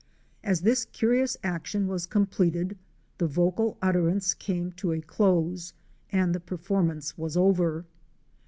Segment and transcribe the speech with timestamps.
[0.43, 2.75] As this curious action was completed,
[3.19, 5.73] the vocal utterance came to a close
[6.11, 7.85] and the performance was over.